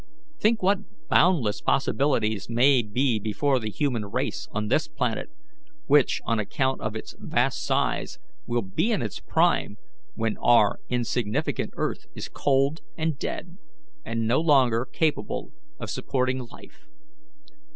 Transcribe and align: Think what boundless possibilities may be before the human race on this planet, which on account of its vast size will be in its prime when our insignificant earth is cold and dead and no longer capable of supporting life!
Think 0.39 0.63
what 0.63 1.09
boundless 1.09 1.61
possibilities 1.61 2.49
may 2.49 2.81
be 2.81 3.19
before 3.19 3.59
the 3.59 3.69
human 3.69 4.05
race 4.07 4.47
on 4.51 4.67
this 4.67 4.87
planet, 4.87 5.29
which 5.85 6.21
on 6.25 6.39
account 6.39 6.81
of 6.81 6.95
its 6.95 7.13
vast 7.19 7.63
size 7.63 8.17
will 8.47 8.63
be 8.63 8.91
in 8.91 9.03
its 9.03 9.19
prime 9.19 9.77
when 10.15 10.37
our 10.39 10.79
insignificant 10.89 11.75
earth 11.77 12.07
is 12.15 12.29
cold 12.29 12.81
and 12.97 13.19
dead 13.19 13.59
and 14.03 14.25
no 14.25 14.39
longer 14.41 14.85
capable 14.91 15.51
of 15.77 15.91
supporting 15.91 16.39
life! 16.47 16.87